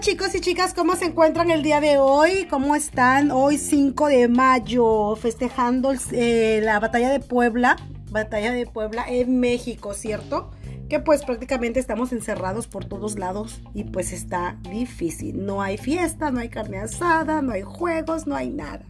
Chicos 0.00 0.34
y 0.34 0.40
chicas, 0.40 0.74
¿cómo 0.74 0.94
se 0.94 1.06
encuentran 1.06 1.50
el 1.50 1.62
día 1.62 1.80
de 1.80 1.96
hoy? 1.96 2.46
¿Cómo 2.50 2.76
están? 2.76 3.30
Hoy 3.30 3.56
5 3.56 4.08
de 4.08 4.28
mayo, 4.28 5.16
festejando 5.16 5.92
eh, 6.12 6.60
la 6.62 6.78
batalla 6.78 7.08
de 7.08 7.18
Puebla, 7.18 7.76
batalla 8.10 8.52
de 8.52 8.66
Puebla 8.66 9.06
en 9.08 9.40
México, 9.40 9.94
¿cierto? 9.94 10.50
Que 10.90 11.00
pues 11.00 11.24
prácticamente 11.24 11.80
estamos 11.80 12.12
encerrados 12.12 12.66
por 12.66 12.84
todos 12.84 13.18
lados 13.18 13.62
y 13.74 13.84
pues 13.84 14.12
está 14.12 14.58
difícil. 14.70 15.44
No 15.44 15.62
hay 15.62 15.78
fiesta, 15.78 16.30
no 16.30 16.40
hay 16.40 16.50
carne 16.50 16.78
asada, 16.78 17.40
no 17.40 17.52
hay 17.52 17.62
juegos, 17.62 18.26
no 18.26 18.36
hay 18.36 18.50
nada. 18.50 18.84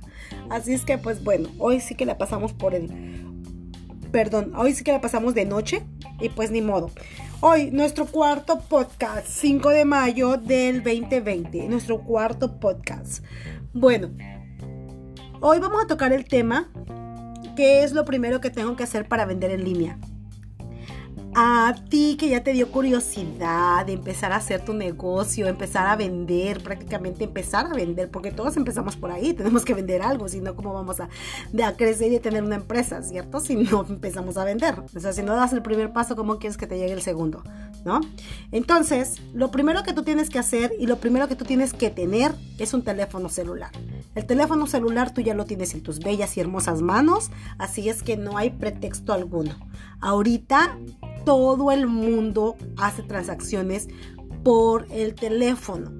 Así 0.51 0.75
es 0.75 0.85
que 0.85 0.99
pues 0.99 1.23
bueno, 1.23 1.49
hoy 1.59 1.81
sí 1.81 1.95
que 1.95 2.05
la 2.05 2.19
pasamos 2.19 2.53
por 2.53 2.75
el... 2.75 3.36
Perdón, 4.17 4.55
hoy 4.57 4.73
sí 4.73 4.83
que 4.83 4.93
la 4.93 5.03
pasamos 5.03 5.35
de 5.35 5.45
noche 5.45 5.85
y 6.23 6.31
pues 6.31 6.51
ni 6.51 6.63
modo. 6.63 6.91
Hoy, 7.41 7.71
nuestro 7.71 8.07
cuarto 8.07 8.61
podcast, 8.61 9.27
5 9.29 9.69
de 9.69 9.85
mayo 9.85 10.39
del 10.39 10.83
2020, 10.83 11.69
nuestro 11.69 12.03
cuarto 12.03 12.59
podcast. 12.59 13.23
Bueno, 13.75 14.09
hoy 15.43 15.59
vamos 15.59 15.85
a 15.85 15.87
tocar 15.87 16.15
el 16.15 16.25
tema, 16.25 16.73
¿qué 17.57 17.85
es 17.85 17.93
lo 17.93 18.07
primero 18.07 18.41
que 18.41 18.49
tengo 18.49 18.75
que 18.75 18.85
hacer 18.85 19.07
para 19.07 19.27
vender 19.27 19.51
en 19.51 19.65
línea? 19.65 19.99
A 21.39 21.75
ti 21.91 22.17
que 22.19 22.31
ya 22.31 22.43
te 22.43 22.55
dio 22.55 22.73
curiosidad 22.73 23.85
de 23.85 23.93
empezar 23.93 24.33
a 24.33 24.37
hacer 24.37 24.65
tu 24.65 24.73
negocio, 24.73 25.47
empezar 25.47 25.87
a 25.87 25.95
vender, 25.95 26.63
prácticamente 26.63 27.25
empezar 27.25 27.67
a 27.67 27.75
vender, 27.75 28.11
porque 28.11 28.31
todos 28.31 28.57
empezamos 28.57 28.97
por 28.97 29.11
ahí, 29.11 29.35
tenemos 29.35 29.63
que 29.63 29.75
vender 29.75 30.01
algo, 30.01 30.29
si 30.29 30.41
no, 30.41 30.57
¿cómo 30.57 30.73
vamos 30.73 30.99
a, 30.99 31.11
crecer 31.77 32.11
y 32.11 32.21
tener 32.21 32.43
una 32.43 32.57
empresa, 32.57 33.03
¿cierto? 33.03 33.41
Si 33.41 33.55
no 33.55 33.85
empezamos 33.91 34.39
a 34.39 34.45
vender. 34.45 34.77
O 34.95 34.99
sea, 34.99 35.13
si 35.13 35.23
no 35.23 35.37
das 35.37 35.53
el 35.53 35.61
primer 35.61 35.93
paso, 35.93 36.17
¿cómo 36.17 36.39
quieres 36.39 36.57
que 36.57 36.67
te 36.67 36.79
llegue 36.79 36.95
el 36.95 37.03
segundo? 37.03 37.45
¿No? 37.85 38.01
Entonces, 38.51 39.21
lo 39.35 39.51
primero 39.51 39.83
que 39.83 39.93
tú 39.93 40.05
tienes 40.05 40.31
que 40.31 40.39
hacer 40.39 40.73
y 40.79 40.87
lo 40.87 40.97
primero 41.01 41.29
que 41.29 41.37
tú 41.37 41.45
tienes 41.45 41.75
que 41.75 41.91
tener 41.91 42.35
es 42.57 42.73
un 42.73 42.81
teléfono 42.81 43.29
celular. 43.29 43.73
El 44.15 44.25
teléfono 44.25 44.67
celular 44.67 45.13
tú 45.13 45.21
ya 45.21 45.35
lo 45.35 45.45
tienes 45.45 45.75
en 45.75 45.83
tus 45.83 45.99
bellas 45.99 46.35
y 46.39 46.41
hermosas 46.41 46.81
manos, 46.81 47.31
así 47.59 47.91
es 47.91 48.03
que 48.03 48.17
no 48.17 48.39
hay 48.39 48.49
pretexto 48.49 49.13
alguno. 49.13 49.55
Ahorita 50.01 50.79
todo 51.27 51.73
el 51.73 51.89
mundo 51.89 52.57
hace 52.79 53.03
transacciones 53.03 53.89
por 54.45 54.87
el 54.93 55.15
teléfono. 55.17 55.91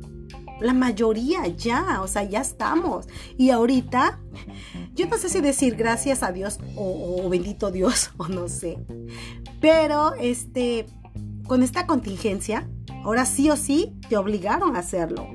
La 0.61 0.73
mayoría 0.73 1.49
ya, 1.49 2.01
o 2.01 2.07
sea, 2.07 2.23
ya 2.23 2.41
estamos. 2.41 3.07
Y 3.37 3.51
ahorita, 3.51 4.21
yo 4.95 5.07
no 5.07 5.19
sé 5.19 5.29
si 5.29 5.41
decir 5.41 5.75
gracias 5.75 6.23
a 6.23 6.31
Dios 6.31 6.61
o, 6.77 7.29
bendito 7.29 7.73
Dios 7.73 8.13
o 8.17 8.29
no 8.29 8.49
sé. 8.49 8.79
Pero 9.61 10.15
este, 10.15 10.87
con 11.49 11.65
esta 11.65 11.87
contingencia, 11.87 12.71
ahora 13.03 13.27
sí 13.27 13.51
o 13.51 13.57
sí 13.57 13.95
te 14.09 14.17
obligaron 14.17 14.77
a 14.77 14.79
hacerlo. 14.79 15.27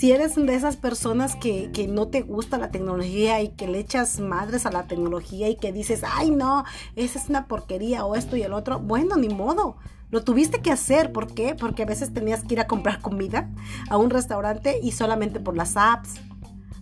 Si 0.00 0.12
eres 0.12 0.34
de 0.34 0.54
esas 0.54 0.78
personas 0.78 1.36
que, 1.36 1.70
que, 1.72 1.86
no 1.86 2.08
te 2.08 2.22
gusta 2.22 2.56
la 2.56 2.70
tecnología 2.70 3.42
y 3.42 3.50
que 3.50 3.68
le 3.68 3.80
echas 3.80 4.18
madres 4.18 4.64
a 4.64 4.70
la 4.70 4.86
tecnología 4.86 5.50
y 5.50 5.56
que 5.56 5.74
dices, 5.74 6.00
ay 6.10 6.30
no, 6.30 6.64
esa 6.96 7.18
es 7.18 7.28
una 7.28 7.46
porquería 7.46 8.06
o 8.06 8.14
esto 8.14 8.34
y 8.34 8.42
el 8.42 8.54
otro, 8.54 8.78
bueno, 8.78 9.16
ni 9.16 9.28
modo. 9.28 9.76
Lo 10.08 10.24
tuviste 10.24 10.62
que 10.62 10.72
hacer, 10.72 11.12
¿por 11.12 11.34
qué? 11.34 11.54
Porque 11.54 11.82
a 11.82 11.84
veces 11.84 12.14
tenías 12.14 12.44
que 12.44 12.54
ir 12.54 12.60
a 12.60 12.66
comprar 12.66 13.00
comida 13.02 13.50
a 13.90 13.98
un 13.98 14.08
restaurante 14.08 14.80
y 14.82 14.92
solamente 14.92 15.38
por 15.38 15.54
las 15.54 15.76
apps. 15.76 16.14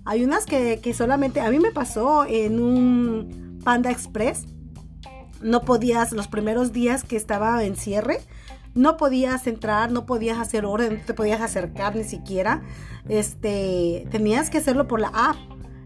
Hay 0.05 0.23
unas 0.23 0.47
que, 0.47 0.79
que 0.81 0.95
solamente, 0.95 1.41
a 1.41 1.51
mí 1.51 1.59
me 1.59 1.73
pasó 1.73 2.25
en 2.25 2.63
un 2.63 3.59
Panda 3.65 3.91
Express, 3.91 4.47
no 5.43 5.63
podías, 5.63 6.13
los 6.13 6.29
primeros 6.29 6.73
días 6.73 7.03
que 7.03 7.17
estaba 7.17 7.65
en 7.65 7.75
cierre, 7.75 8.21
no 8.79 8.97
podías 8.97 9.47
entrar, 9.49 9.91
no 9.91 10.07
podías 10.07 10.39
hacer 10.39 10.65
orden, 10.65 10.99
no 10.99 11.05
te 11.05 11.13
podías 11.13 11.41
acercar 11.41 11.97
ni 11.97 12.05
siquiera. 12.05 12.63
Este, 13.09 14.07
tenías 14.11 14.51
que 14.51 14.59
hacerlo 14.59 14.87
por 14.87 15.01
la 15.01 15.09
app. 15.09 15.37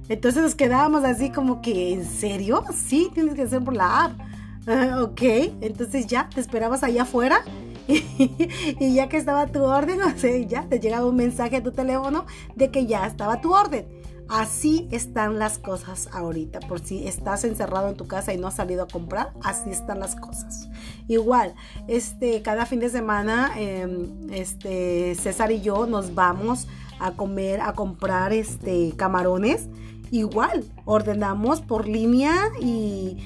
Entonces 0.08 0.42
nos 0.42 0.54
quedábamos 0.54 1.02
así 1.04 1.30
como 1.30 1.62
que, 1.62 1.94
¿en 1.94 2.04
serio? 2.04 2.64
Sí, 2.74 3.10
tienes 3.14 3.34
que 3.34 3.42
hacerlo 3.42 3.64
por 3.64 3.76
la 3.76 4.04
app. 4.04 4.20
Ah, 4.66 5.00
ok, 5.02 5.22
entonces 5.62 6.06
ya 6.06 6.28
te 6.28 6.40
esperabas 6.40 6.84
allá 6.84 7.02
afuera 7.02 7.42
y, 7.88 8.94
ya 8.94 9.08
que 9.08 9.16
estaba 9.16 9.46
tu 9.46 9.62
orden, 9.62 10.00
o 10.02 10.16
sea, 10.16 10.36
ya 10.38 10.68
te 10.68 10.78
llegaba 10.78 11.06
un 11.06 11.16
mensaje 11.16 11.56
a 11.56 11.62
tu 11.62 11.72
teléfono 11.72 12.26
de 12.54 12.70
que 12.70 12.86
ya 12.86 13.06
estaba 13.06 13.40
tu 13.40 13.54
orden. 13.54 13.86
Así 14.28 14.86
están 14.92 15.38
las 15.38 15.58
cosas 15.58 16.08
ahorita. 16.12 16.60
Por 16.60 16.80
si 16.80 17.08
estás 17.08 17.44
encerrado 17.44 17.88
en 17.88 17.96
tu 17.96 18.06
casa 18.06 18.32
y 18.32 18.38
no 18.38 18.48
has 18.48 18.56
salido 18.56 18.84
a 18.84 18.86
comprar, 18.86 19.32
así 19.42 19.70
están 19.70 19.98
las 19.98 20.14
cosas. 20.14 20.68
Igual, 21.08 21.54
este, 21.88 22.42
cada 22.42 22.66
fin 22.66 22.80
de 22.80 22.88
semana, 22.88 23.52
em, 23.56 24.30
este, 24.30 25.14
César 25.14 25.50
y 25.52 25.60
yo 25.60 25.86
nos 25.86 26.14
vamos 26.14 26.68
a 26.98 27.12
comer, 27.12 27.60
a 27.60 27.72
comprar 27.74 28.32
este, 28.32 28.92
camarones. 28.96 29.68
Igual, 30.10 30.64
ordenamos 30.84 31.60
por 31.60 31.88
línea 31.88 32.34
y, 32.60 33.16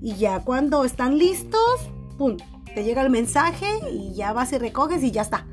y 0.00 0.14
ya 0.14 0.40
cuando 0.40 0.84
están 0.84 1.18
listos, 1.18 1.90
¡pum! 2.16 2.36
Te 2.74 2.84
llega 2.84 3.02
el 3.02 3.10
mensaje 3.10 3.66
y 3.92 4.14
ya 4.14 4.32
vas 4.32 4.52
y 4.52 4.58
recoges 4.58 5.02
y 5.02 5.10
ya 5.10 5.22
está. 5.22 5.46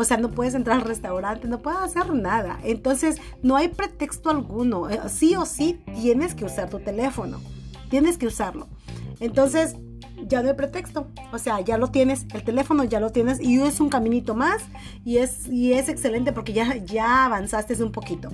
O 0.00 0.04
sea, 0.04 0.16
no 0.16 0.30
puedes 0.30 0.54
entrar 0.54 0.78
al 0.78 0.84
restaurante, 0.84 1.48
no 1.48 1.60
puedes 1.60 1.80
hacer 1.80 2.14
nada. 2.14 2.60
Entonces, 2.62 3.16
no 3.42 3.56
hay 3.56 3.66
pretexto 3.66 4.30
alguno. 4.30 4.88
Eh, 4.88 5.00
sí 5.08 5.34
o 5.34 5.44
sí 5.44 5.82
tienes 6.00 6.36
que 6.36 6.44
usar 6.44 6.70
tu 6.70 6.78
teléfono. 6.78 7.40
Tienes 7.90 8.16
que 8.16 8.28
usarlo. 8.28 8.68
Entonces, 9.18 9.74
ya 10.26 10.42
no 10.42 10.48
hay 10.48 10.54
pretexto. 10.54 11.08
O 11.32 11.38
sea, 11.38 11.60
ya 11.60 11.78
lo 11.78 11.88
tienes, 11.88 12.26
el 12.32 12.42
teléfono 12.42 12.84
ya 12.84 13.00
lo 13.00 13.10
tienes 13.10 13.40
y 13.40 13.60
es 13.60 13.80
un 13.80 13.88
caminito 13.88 14.34
más 14.34 14.62
y 15.04 15.18
es, 15.18 15.46
y 15.48 15.72
es 15.72 15.88
excelente 15.88 16.32
porque 16.32 16.52
ya, 16.52 16.76
ya 16.76 17.24
avanzaste 17.24 17.82
un 17.82 17.92
poquito. 17.92 18.30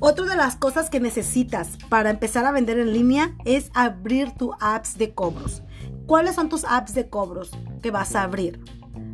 Otra 0.00 0.26
de 0.26 0.36
las 0.36 0.56
cosas 0.56 0.90
que 0.90 1.00
necesitas 1.00 1.78
para 1.88 2.10
empezar 2.10 2.44
a 2.44 2.52
vender 2.52 2.78
en 2.78 2.92
línea 2.92 3.34
es 3.44 3.70
abrir 3.74 4.32
tu 4.32 4.52
apps 4.60 4.98
de 4.98 5.14
cobros. 5.14 5.62
¿Cuáles 6.06 6.34
son 6.34 6.48
tus 6.48 6.64
apps 6.64 6.94
de 6.94 7.08
cobros 7.08 7.50
que 7.80 7.90
vas 7.90 8.14
a 8.14 8.22
abrir? 8.22 8.60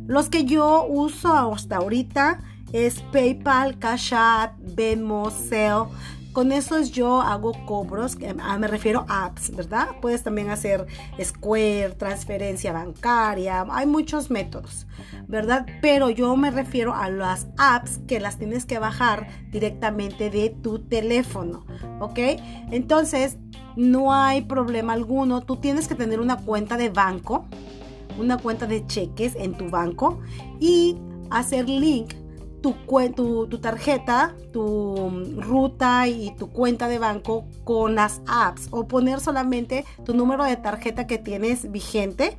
Los 0.07 0.29
que 0.29 0.43
yo 0.43 0.85
uso 0.85 1.33
hasta 1.53 1.77
ahorita 1.77 2.41
es 2.73 2.99
PayPal, 3.13 3.79
Cash 3.79 4.13
App, 4.13 4.55
Venmo, 4.59 5.29
Zelle. 5.29 5.85
Con 6.33 6.53
esos 6.53 6.91
yo 6.91 7.21
hago 7.21 7.51
cobros, 7.65 8.17
ah, 8.41 8.57
me 8.57 8.67
refiero 8.67 9.05
a 9.09 9.25
apps, 9.25 9.53
¿verdad? 9.53 9.89
Puedes 10.01 10.23
también 10.23 10.49
hacer 10.49 10.87
Square, 11.21 11.95
transferencia 11.97 12.71
bancaria, 12.71 13.65
hay 13.69 13.85
muchos 13.85 14.31
métodos, 14.31 14.87
¿verdad? 15.27 15.65
Pero 15.81 16.09
yo 16.09 16.35
me 16.37 16.49
refiero 16.49 16.93
a 16.95 17.09
las 17.09 17.47
apps 17.57 17.99
que 18.07 18.21
las 18.21 18.37
tienes 18.37 18.65
que 18.65 18.79
bajar 18.79 19.27
directamente 19.51 20.29
de 20.29 20.49
tu 20.49 20.79
teléfono, 20.79 21.65
¿ok? 21.99 22.19
Entonces, 22.71 23.37
no 23.75 24.13
hay 24.13 24.41
problema 24.41 24.93
alguno, 24.93 25.41
tú 25.41 25.57
tienes 25.57 25.89
que 25.89 25.95
tener 25.95 26.21
una 26.21 26.37
cuenta 26.37 26.77
de 26.77 26.89
banco, 26.89 27.45
una 28.17 28.37
cuenta 28.37 28.67
de 28.67 28.85
cheques 28.85 29.35
en 29.35 29.55
tu 29.55 29.69
banco 29.69 30.19
y 30.59 30.97
hacer 31.29 31.67
link 31.67 32.13
tu, 32.61 32.75
tu, 33.15 33.47
tu, 33.47 33.57
tarjeta, 33.59 34.35
tu 34.51 35.09
ruta 35.37 36.07
y 36.07 36.35
tu 36.35 36.49
cuenta 36.49 36.87
de 36.87 36.99
banco 36.99 37.45
con 37.63 37.95
las 37.95 38.21
apps 38.27 38.67
o 38.71 38.87
poner 38.87 39.19
solamente 39.19 39.85
tu 40.05 40.13
número 40.13 40.43
de 40.43 40.55
tarjeta 40.57 41.07
que 41.07 41.17
tienes 41.17 41.71
vigente 41.71 42.37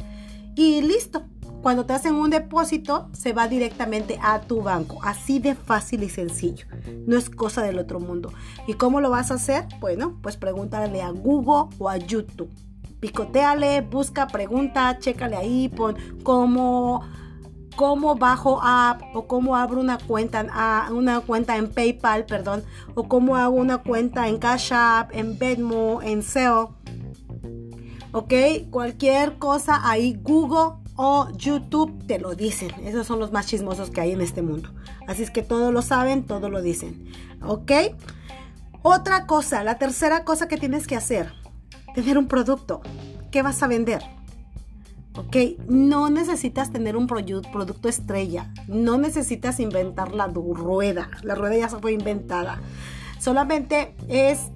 y 0.54 0.82
listo. 0.82 1.24
Cuando 1.62 1.86
te 1.86 1.92
hacen 1.92 2.14
un 2.14 2.30
depósito, 2.30 3.08
se 3.12 3.32
va 3.32 3.46
directamente 3.46 4.18
a 4.20 4.40
tu 4.40 4.62
banco. 4.62 4.98
Así 5.02 5.38
de 5.38 5.54
fácil 5.54 6.02
y 6.02 6.08
sencillo. 6.08 6.66
No 7.06 7.16
es 7.16 7.30
cosa 7.30 7.62
del 7.62 7.78
otro 7.78 8.00
mundo. 8.00 8.32
¿Y 8.66 8.74
cómo 8.74 9.00
lo 9.00 9.10
vas 9.10 9.30
a 9.30 9.34
hacer? 9.34 9.68
Bueno, 9.78 10.18
pues 10.22 10.36
pregúntale 10.36 11.02
a 11.02 11.10
Google 11.10 11.76
o 11.78 11.88
a 11.88 11.98
YouTube 11.98 12.50
picoteale, 13.02 13.80
busca, 13.80 14.28
pregunta, 14.28 14.96
chécale 15.00 15.34
ahí, 15.34 15.68
pon 15.68 15.96
cómo, 16.22 17.02
cómo 17.76 18.16
bajo 18.16 18.60
app 18.62 19.02
o 19.14 19.26
cómo 19.26 19.56
abro 19.56 19.80
una 19.80 19.98
cuenta, 19.98 20.88
una 20.90 21.20
cuenta 21.20 21.56
en 21.56 21.70
PayPal, 21.70 22.26
perdón, 22.26 22.64
o 22.94 23.08
cómo 23.08 23.36
hago 23.36 23.56
una 23.56 23.78
cuenta 23.78 24.28
en 24.28 24.38
Cash 24.38 24.72
App, 24.72 25.10
en 25.12 25.38
Venmo, 25.38 26.00
en 26.02 26.22
SEO. 26.22 26.76
Ok, 28.12 28.34
cualquier 28.70 29.38
cosa 29.38 29.88
ahí, 29.88 30.18
Google 30.22 30.82
o 30.96 31.28
YouTube 31.36 32.06
te 32.06 32.18
lo 32.18 32.34
dicen. 32.34 32.70
Esos 32.84 33.06
son 33.06 33.18
los 33.18 33.32
más 33.32 33.46
chismosos 33.46 33.90
que 33.90 34.00
hay 34.00 34.12
en 34.12 34.20
este 34.20 34.42
mundo. 34.42 34.70
Así 35.06 35.22
es 35.22 35.30
que 35.30 35.42
todos 35.42 35.72
lo 35.72 35.82
saben, 35.82 36.24
todos 36.24 36.50
lo 36.50 36.60
dicen. 36.60 37.06
Ok. 37.42 37.72
Otra 38.82 39.26
cosa, 39.26 39.64
la 39.64 39.78
tercera 39.78 40.24
cosa 40.24 40.48
que 40.48 40.56
tienes 40.56 40.86
que 40.86 40.96
hacer 40.96 41.32
tener 41.94 42.18
un 42.18 42.26
producto. 42.26 42.80
¿Qué 43.30 43.42
vas 43.42 43.62
a 43.62 43.66
vender? 43.66 44.02
¿Ok? 45.16 45.36
No 45.68 46.08
necesitas 46.08 46.72
tener 46.72 46.96
un 46.96 47.06
producto 47.06 47.88
estrella. 47.88 48.52
No 48.66 48.98
necesitas 48.98 49.60
inventar 49.60 50.14
la 50.14 50.26
rueda. 50.26 51.10
La 51.22 51.34
rueda 51.34 51.56
ya 51.56 51.68
fue 51.68 51.92
inventada. 51.92 52.60
Solamente 53.18 53.94
es 54.08 54.50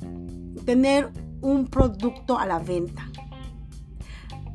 tener 0.65 1.11
un 1.41 1.67
producto 1.67 2.39
a 2.39 2.47
la 2.47 2.59
venta. 2.59 3.11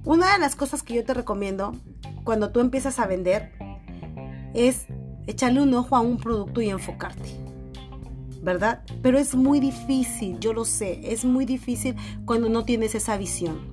Una 0.03 0.33
de 0.33 0.39
las 0.39 0.56
cosas 0.56 0.81
que 0.81 0.95
yo 0.95 1.06
te 1.06 1.13
recomiendo 1.13 1.74
cuando 2.24 2.51
tú 2.51 2.59
empiezas 2.59 3.00
a 3.00 3.06
vender 3.06 3.51
es 4.53 4.88
echarle 5.27 5.62
un 5.62 5.74
ojo 5.74 5.95
a 5.95 6.01
un 6.01 6.18
producto 6.18 6.62
y 6.62 6.69
enfocarte. 6.69 7.38
¿Verdad? 8.42 8.81
Pero 9.03 9.19
es 9.19 9.36
muy 9.36 9.59
difícil, 9.59 10.39
yo 10.39 10.51
lo 10.51 10.65
sé, 10.65 11.13
es 11.13 11.24
muy 11.24 11.45
difícil 11.45 11.95
cuando 12.25 12.50
no 12.50 12.65
tienes 12.65 12.95
esa 12.95 13.15
visión. 13.15 13.71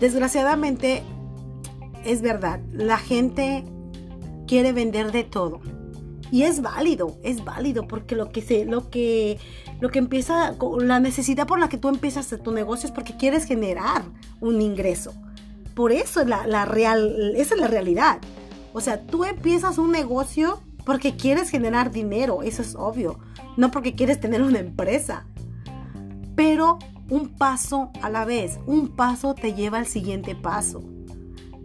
Desgraciadamente, 0.00 1.02
es 2.04 2.22
verdad, 2.22 2.60
la 2.72 2.98
gente 2.98 3.64
quiere 4.46 4.72
vender 4.72 5.12
de 5.12 5.24
todo. 5.24 5.60
Y 6.30 6.42
es 6.42 6.60
válido, 6.60 7.16
es 7.22 7.44
válido, 7.44 7.88
porque 7.88 8.14
lo 8.14 8.30
que 8.30 8.42
se, 8.42 8.64
lo 8.64 8.90
que, 8.90 9.38
lo 9.80 9.88
que 9.90 9.98
empieza, 9.98 10.54
la 10.78 11.00
necesidad 11.00 11.46
por 11.46 11.58
la 11.58 11.68
que 11.68 11.78
tú 11.78 11.88
empiezas 11.88 12.34
tu 12.42 12.52
negocio 12.52 12.86
es 12.86 12.92
porque 12.92 13.16
quieres 13.16 13.44
generar 13.44 14.02
un 14.40 14.60
ingreso. 14.60 15.12
Por 15.74 15.90
eso 15.90 16.24
la, 16.24 16.46
la 16.46 16.64
real, 16.64 17.34
esa 17.36 17.54
es 17.54 17.60
la 17.60 17.68
realidad. 17.68 18.18
O 18.72 18.80
sea, 18.80 19.06
tú 19.06 19.24
empiezas 19.24 19.78
un 19.78 19.90
negocio 19.90 20.60
porque 20.84 21.16
quieres 21.16 21.50
generar 21.50 21.90
dinero, 21.90 22.42
eso 22.42 22.62
es 22.62 22.74
obvio, 22.74 23.18
no 23.56 23.70
porque 23.70 23.94
quieres 23.94 24.20
tener 24.20 24.42
una 24.42 24.58
empresa. 24.58 25.26
Pero 26.34 26.78
un 27.10 27.28
paso 27.28 27.90
a 28.02 28.10
la 28.10 28.24
vez, 28.24 28.58
un 28.66 28.88
paso 28.88 29.34
te 29.34 29.54
lleva 29.54 29.78
al 29.78 29.86
siguiente 29.86 30.34
paso. 30.34 30.82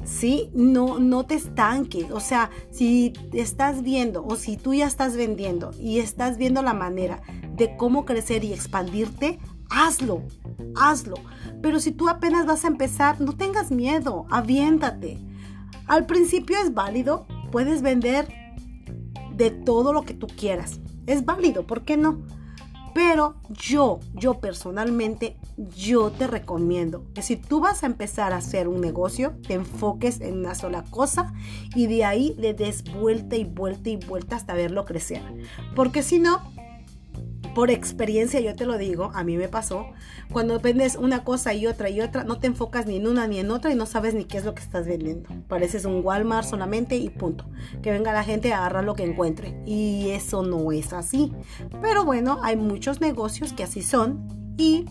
¿sí? 0.06 0.50
No, 0.54 1.00
no 1.00 1.26
te 1.26 1.36
estanques. 1.36 2.12
O 2.12 2.20
sea, 2.20 2.50
si 2.72 3.14
estás 3.32 3.84
viendo 3.84 4.26
o 4.26 4.36
si 4.36 4.58
tú 4.58 4.74
ya 4.74 4.88
estás 4.88 5.16
vendiendo 5.16 5.72
y 5.80 6.00
estás 6.00 6.38
viendo 6.38 6.62
la 6.62 6.74
manera 6.74 7.22
de 7.56 7.76
cómo 7.78 8.06
crecer 8.06 8.44
y 8.44 8.54
expandirte, 8.54 9.40
hazlo, 9.70 10.24
hazlo. 10.76 11.16
Pero 11.62 11.80
si 11.80 11.92
tú 11.92 12.10
apenas 12.10 12.46
vas 12.46 12.66
a 12.66 12.70
empezar, 12.70 13.22
no 13.22 13.36
tengas 13.36 13.72
miedo, 13.72 14.26
aviéntate. 14.30 15.20
Al 15.88 16.06
principio 16.06 16.58
es 16.62 16.74
válido, 16.74 17.26
puedes 17.52 17.82
vender 17.82 18.28
de 19.36 19.52
todo 19.52 19.94
lo 19.94 20.04
que 20.04 20.14
tú 20.14 20.28
quieras. 20.28 20.80
Es 21.06 21.26
válido, 21.26 21.66
¿por 21.66 21.84
qué 21.84 21.98
no? 21.98 22.22
Pero 22.94 23.36
yo, 23.50 24.00
yo 24.14 24.40
personalmente, 24.40 25.38
yo 25.76 26.12
te 26.12 26.28
recomiendo 26.28 27.06
que 27.14 27.22
si 27.22 27.38
tú 27.38 27.60
vas 27.60 27.84
a 27.84 27.88
empezar 27.88 28.34
a 28.34 28.38
hacer 28.38 28.68
un 28.68 28.82
negocio, 28.82 29.34
te 29.48 29.56
enfoques 29.56 30.22
en 30.22 30.38
una 30.40 30.56
sola 30.56 30.84
cosa 30.90 31.34
y 31.76 31.88
de 31.88 32.06
ahí 32.06 32.36
le 32.38 32.54
des 32.54 32.84
vuelta 32.84 33.36
y 33.36 33.46
vuelta 33.46 33.90
y 33.90 33.98
vuelta 33.98 34.36
hasta 34.36 34.54
verlo 34.54 34.86
crecer. 34.86 35.22
Porque 35.76 36.04
si 36.04 36.20
no, 36.20 36.42
por 37.54 37.70
experiencia 37.72 38.40
yo 38.40 38.56
te 38.56 38.66
lo 38.66 38.78
digo, 38.78 39.12
a 39.14 39.24
mí 39.24 39.38
me 39.38 39.48
pasó, 39.48 39.88
cuando 40.32 40.60
vendes 40.60 40.96
una 40.96 41.24
cosa 41.24 41.54
y 41.54 41.68
otra 41.68 41.90
y 41.90 42.02
otra, 42.02 42.24
no 42.24 42.40
te 42.40 42.48
enfocas 42.48 42.86
ni 42.86 42.98
en 42.98 43.08
una 43.08 43.28
ni 43.28 43.40
en 43.40 43.52
otra 43.52 43.72
y 43.72 43.76
no 43.76 43.86
sabes 43.86 44.14
ni 44.14 44.26
qué 44.26 44.38
es 44.38 44.46
lo 44.46 44.56
que 44.56 44.62
estás 44.62 44.88
vendiendo. 44.88 45.30
Pareces 45.48 45.86
un 45.86 46.02
Walmart 46.04 46.48
solamente 46.48 46.96
y 46.96 47.10
punto. 47.10 47.46
Que 47.82 47.92
venga 47.92 48.14
la 48.14 48.24
gente 48.24 48.54
a 48.54 48.60
agarrar 48.60 48.84
lo 48.84 48.96
que 48.96 49.04
encuentre. 49.04 49.62
Y 49.66 50.10
eso 50.10 50.44
no 50.44 50.72
es 50.72 50.94
así. 50.94 51.32
Pero 51.82 52.04
bueno, 52.04 52.40
hay 52.44 52.56
muchos 52.56 53.02
negocios 53.02 53.54
que 53.54 53.64
así 53.64 53.82
son 53.82 54.56
y 54.58 54.86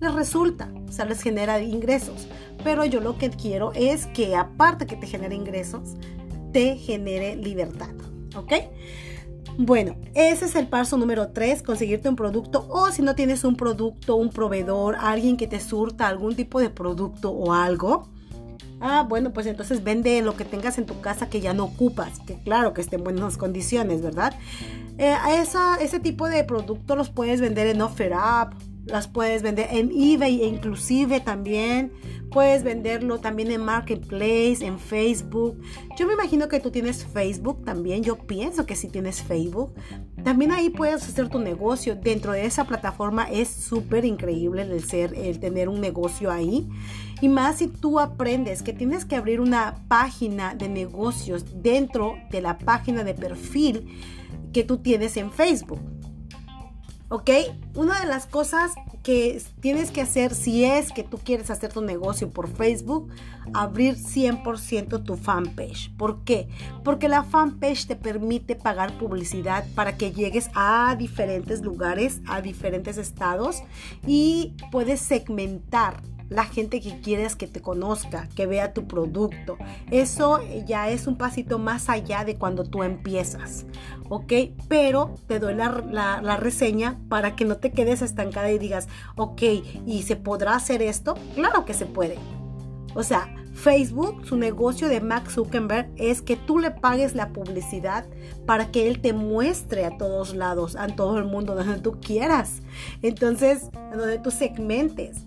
les 0.00 0.14
resulta, 0.14 0.72
o 0.88 0.92
sea, 0.92 1.04
les 1.04 1.22
genera 1.22 1.60
ingresos. 1.60 2.28
Pero 2.64 2.84
yo 2.84 3.00
lo 3.00 3.16
que 3.18 3.30
quiero 3.30 3.72
es 3.74 4.06
que 4.06 4.36
aparte 4.36 4.86
que 4.86 4.96
te 4.96 5.06
genere 5.06 5.34
ingresos, 5.34 5.96
te 6.52 6.76
genere 6.76 7.36
libertad. 7.36 7.94
¿Ok? 8.36 8.52
Bueno, 9.58 9.96
ese 10.14 10.46
es 10.46 10.54
el 10.54 10.66
paso 10.66 10.96
número 10.96 11.28
3, 11.28 11.62
conseguirte 11.62 12.08
un 12.08 12.16
producto 12.16 12.66
o 12.70 12.90
si 12.90 13.02
no 13.02 13.14
tienes 13.14 13.44
un 13.44 13.56
producto, 13.56 14.16
un 14.16 14.30
proveedor, 14.30 14.96
alguien 14.98 15.36
que 15.36 15.46
te 15.46 15.60
surta 15.60 16.08
algún 16.08 16.34
tipo 16.34 16.58
de 16.58 16.70
producto 16.70 17.30
o 17.30 17.52
algo. 17.52 18.08
Ah, 18.80 19.06
bueno, 19.08 19.32
pues 19.32 19.46
entonces 19.46 19.84
vende 19.84 20.22
lo 20.22 20.36
que 20.36 20.44
tengas 20.44 20.78
en 20.78 20.86
tu 20.86 21.00
casa 21.00 21.28
que 21.28 21.40
ya 21.40 21.54
no 21.54 21.64
ocupas, 21.64 22.18
que 22.20 22.42
claro 22.42 22.72
que 22.72 22.80
esté 22.80 22.96
en 22.96 23.04
buenas 23.04 23.36
condiciones, 23.36 24.02
¿verdad? 24.02 24.34
Eh, 24.98 25.14
ese 25.80 26.00
tipo 26.00 26.28
de 26.28 26.42
productos 26.44 26.96
los 26.96 27.10
puedes 27.10 27.40
vender 27.40 27.68
en 27.68 27.80
OfferUp, 27.80 28.54
las 28.84 29.08
puedes 29.08 29.42
vender 29.42 29.68
en 29.70 29.90
eBay 29.90 30.42
e 30.42 30.46
inclusive 30.46 31.20
también 31.20 31.92
puedes 32.32 32.64
venderlo 32.64 33.18
también 33.18 33.50
en 33.50 33.64
Marketplace, 33.64 34.58
en 34.64 34.78
Facebook. 34.78 35.60
Yo 35.96 36.06
me 36.06 36.14
imagino 36.14 36.48
que 36.48 36.60
tú 36.60 36.70
tienes 36.70 37.04
Facebook 37.04 37.64
también, 37.64 38.02
yo 38.02 38.16
pienso 38.16 38.66
que 38.66 38.74
si 38.74 38.88
tienes 38.88 39.22
Facebook. 39.22 39.74
También 40.24 40.50
ahí 40.52 40.70
puedes 40.70 41.02
hacer 41.02 41.28
tu 41.28 41.38
negocio. 41.38 41.94
Dentro 41.94 42.32
de 42.32 42.46
esa 42.46 42.64
plataforma 42.64 43.24
es 43.30 43.48
súper 43.48 44.04
increíble 44.04 44.62
el 44.62 44.82
ser, 44.82 45.14
el 45.14 45.38
tener 45.38 45.68
un 45.68 45.80
negocio 45.80 46.30
ahí. 46.30 46.68
Y 47.20 47.28
más 47.28 47.58
si 47.58 47.68
tú 47.68 48.00
aprendes 48.00 48.62
que 48.62 48.72
tienes 48.72 49.04
que 49.04 49.16
abrir 49.16 49.40
una 49.40 49.84
página 49.88 50.54
de 50.54 50.68
negocios 50.68 51.44
dentro 51.62 52.16
de 52.30 52.40
la 52.40 52.58
página 52.58 53.04
de 53.04 53.14
perfil 53.14 53.88
que 54.52 54.64
tú 54.64 54.78
tienes 54.78 55.16
en 55.16 55.30
Facebook. 55.30 55.80
¿Ok? 57.12 57.28
Una 57.74 58.00
de 58.00 58.06
las 58.06 58.24
cosas 58.24 58.72
que 59.02 59.42
tienes 59.60 59.90
que 59.90 60.00
hacer 60.00 60.34
si 60.34 60.64
es 60.64 60.92
que 60.92 61.04
tú 61.04 61.18
quieres 61.18 61.50
hacer 61.50 61.70
tu 61.70 61.82
negocio 61.82 62.30
por 62.30 62.48
Facebook, 62.48 63.10
abrir 63.52 63.96
100% 63.96 65.04
tu 65.04 65.18
fanpage. 65.18 65.94
¿Por 65.98 66.24
qué? 66.24 66.48
Porque 66.82 67.10
la 67.10 67.22
fanpage 67.22 67.86
te 67.86 67.96
permite 67.96 68.54
pagar 68.54 68.96
publicidad 68.96 69.66
para 69.74 69.98
que 69.98 70.12
llegues 70.12 70.48
a 70.54 70.96
diferentes 70.98 71.60
lugares, 71.60 72.22
a 72.28 72.40
diferentes 72.40 72.96
estados 72.96 73.62
y 74.06 74.54
puedes 74.70 75.02
segmentar 75.02 76.02
la 76.32 76.44
gente 76.44 76.80
que 76.80 77.00
quieres 77.00 77.36
que 77.36 77.46
te 77.46 77.60
conozca, 77.60 78.28
que 78.34 78.46
vea 78.46 78.72
tu 78.72 78.86
producto. 78.86 79.56
Eso 79.90 80.40
ya 80.66 80.88
es 80.88 81.06
un 81.06 81.16
pasito 81.16 81.58
más 81.58 81.88
allá 81.88 82.24
de 82.24 82.36
cuando 82.36 82.64
tú 82.64 82.82
empiezas, 82.82 83.66
¿ok? 84.08 84.32
Pero 84.68 85.14
te 85.26 85.38
doy 85.38 85.54
la, 85.54 86.36
reseña 86.38 86.98
para 87.08 87.36
que 87.36 87.44
no 87.44 87.56
te 87.56 87.72
quedes 87.72 88.02
estancada 88.02 88.50
y 88.50 88.58
digas, 88.58 88.88
ok, 89.16 89.42
¿y 89.86 90.02
se 90.02 90.16
podrá 90.16 90.54
hacer 90.54 90.82
esto? 90.82 91.14
Claro 91.34 91.64
que 91.64 91.74
se 91.74 91.86
puede. 91.86 92.16
O 92.94 93.02
sea, 93.02 93.34
Facebook, 93.54 94.26
su 94.26 94.36
negocio 94.36 94.88
de 94.88 95.00
Max 95.00 95.34
Zuckerberg 95.34 95.90
es 95.96 96.22
que 96.22 96.36
tú 96.36 96.58
le 96.58 96.70
pagues 96.70 97.14
la 97.14 97.28
publicidad 97.28 98.06
para 98.46 98.70
que 98.70 98.88
él 98.88 99.00
te 99.00 99.12
muestre 99.12 99.84
a 99.84 99.96
todos 99.96 100.34
lados, 100.34 100.76
a 100.76 100.88
todo 100.88 101.18
el 101.18 101.24
mundo, 101.24 101.54
donde 101.54 101.78
tú 101.78 102.00
quieras. 102.00 102.60
Entonces, 103.02 103.70
donde 103.94 104.18
tú 104.18 104.30
segmentes 104.30 105.26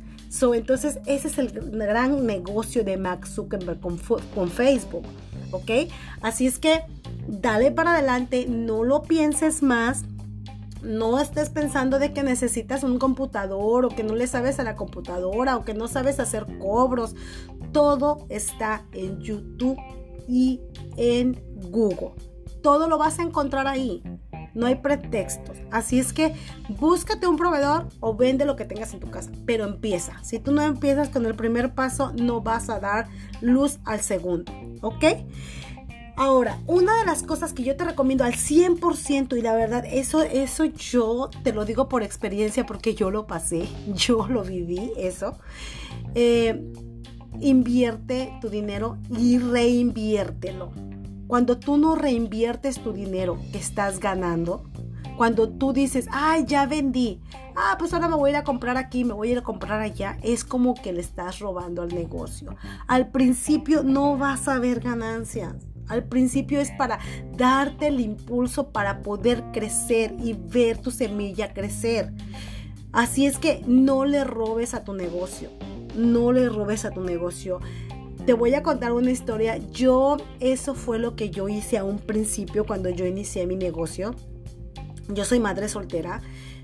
entonces, 0.54 1.00
ese 1.06 1.28
es 1.28 1.38
el 1.38 1.52
gran 1.52 2.26
negocio 2.26 2.84
de 2.84 2.98
Max 2.98 3.36
Zuckerberg 3.36 3.80
con, 3.80 3.98
con 4.34 4.50
Facebook. 4.50 5.06
¿Ok? 5.52 5.90
Así 6.22 6.48
es 6.48 6.60
que 6.60 6.82
dale 7.28 7.72
para 7.72 7.94
adelante, 7.94 8.46
no 8.48 8.84
lo 8.84 9.04
pienses 9.04 9.64
más. 9.64 10.04
No 10.82 11.20
estés 11.20 11.50
pensando 11.50 11.98
de 11.98 12.14
que 12.14 12.22
necesitas 12.22 12.84
un 12.84 13.00
computador 13.00 13.86
o 13.86 13.90
que 13.90 14.04
no 14.04 14.16
le 14.16 14.28
sabes 14.28 14.60
a 14.60 14.64
la 14.64 14.76
computadora 14.76 15.58
o 15.58 15.66
que 15.66 15.74
no 15.74 15.88
sabes 15.88 16.20
hacer 16.20 16.46
cobros. 16.60 17.16
Todo 17.72 18.26
está 18.30 18.86
en 18.92 19.20
YouTube 19.20 19.78
y 20.28 20.62
en 20.98 21.42
Google. 21.72 22.12
Todo 22.62 22.88
lo 22.88 22.98
vas 22.98 23.20
a 23.20 23.24
encontrar 23.24 23.68
ahí. 23.68 24.04
No 24.56 24.66
hay 24.66 24.76
pretextos. 24.76 25.58
Así 25.70 26.00
es 26.00 26.14
que 26.14 26.34
búscate 26.70 27.28
un 27.28 27.38
proveedor 27.38 27.90
o 28.00 28.16
vende 28.16 28.46
lo 28.46 28.56
que 28.56 28.66
tengas 28.66 28.94
en 28.94 29.00
tu 29.00 29.12
casa, 29.12 29.30
pero 29.46 29.66
empieza. 29.66 30.24
Si 30.24 30.40
tú 30.40 30.52
no 30.52 30.62
empiezas 30.64 31.10
con 31.10 31.26
el 31.26 31.36
primer 31.36 31.74
paso, 31.76 32.14
no 32.14 32.42
vas 32.42 32.70
a 32.70 32.80
dar 32.80 33.08
luz 33.42 33.80
al 33.86 34.02
segundo, 34.02 34.52
¿ok? 34.82 35.06
Ahora, 36.18 36.62
una 36.66 36.98
de 37.00 37.06
las 37.06 37.24
cosas 37.24 37.52
que 37.52 37.64
yo 37.64 37.76
te 37.76 37.84
recomiendo 37.84 38.24
al 38.24 38.34
100% 38.34 39.38
y 39.38 39.42
la 39.42 39.54
verdad, 39.54 39.84
eso, 39.86 40.24
eso 40.24 40.64
yo 40.64 41.30
te 41.44 41.52
lo 41.52 41.66
digo 41.66 41.90
por 41.90 42.04
experiencia 42.04 42.66
porque 42.66 42.96
yo 42.96 43.12
lo 43.12 43.28
pasé, 43.28 43.68
yo 43.94 44.26
lo 44.28 44.44
viví, 44.44 44.92
eso. 44.96 45.38
Eh, 46.14 46.64
invierte 47.42 48.32
tu 48.40 48.50
dinero 48.50 48.98
y 49.10 49.40
reinviértelo. 49.40 50.72
Cuando 51.28 51.58
tú 51.58 51.78
no 51.78 51.96
reinviertes 51.96 52.80
tu 52.80 52.94
dinero 52.94 53.40
que 53.52 53.58
estás 53.58 54.00
ganando, 54.00 54.64
cuando 55.18 55.50
tú 55.50 55.74
dices, 55.74 56.08
ay, 56.12 56.46
ya 56.46 56.66
vendí, 56.66 57.22
ah, 57.56 57.76
pues 57.80 57.94
ahora 57.94 58.08
me 58.08 58.16
voy 58.16 58.30
a 58.30 58.34
ir 58.34 58.38
a 58.38 58.44
comprar 58.44 58.78
aquí, 58.78 59.06
me 59.06 59.14
voy 59.14 59.30
a 59.30 59.32
ir 59.32 59.38
a 59.38 59.44
comprar 59.44 59.82
allá, 59.82 60.18
es 60.22 60.44
como 60.44 60.76
que 60.76 60.94
le 60.94 61.02
estás 61.02 61.40
robando 61.40 61.82
al 61.82 61.96
negocio. 61.96 62.56
Al 62.88 63.08
principio 63.08 63.84
no 63.84 64.18
vas 64.18 64.48
a 64.48 64.60
ver 64.60 64.82
ganancias. 64.82 65.56
Al 65.88 66.04
principio 66.04 66.60
es 66.60 66.72
para 66.72 67.00
darte 67.38 67.88
el 67.88 68.00
impulso 68.00 68.70
para 68.72 69.02
poder 69.02 69.44
crecer 69.54 70.16
y 70.20 70.34
ver 70.34 70.80
tu 70.80 70.92
semilla 70.92 71.54
crecer. 71.54 72.12
Así 72.92 73.26
es 73.26 73.38
que 73.38 73.62
no 73.68 74.06
le 74.06 74.24
robes 74.24 74.74
a 74.74 74.84
tu 74.84 74.94
negocio. 74.94 75.50
No 75.96 76.32
le 76.32 76.50
robes 76.50 76.86
a 76.86 76.92
tu 76.92 77.02
negocio. 77.02 77.60
Te 78.26 78.34
voy 78.34 78.56
a 78.56 78.64
contar 78.64 78.92
una 78.92 79.12
historia. 79.12 79.58
Yo, 79.72 80.18
eso 80.40 80.74
fue 80.74 80.98
lo 80.98 81.16
que 81.16 81.30
yo 81.30 81.48
hice 81.48 81.78
a 81.78 81.84
un 81.84 82.00
principio 82.00 82.66
cuando 82.66 82.90
yo 82.90 83.06
inicié 83.06 83.46
mi 83.46 83.56
negocio. 83.56 84.16
Yo 85.10 85.26
soy 85.26 85.40
madre 85.40 85.70
soltera. 85.70 86.22